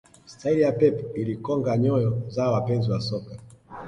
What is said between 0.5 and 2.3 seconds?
ya pep ilikonga nyoyo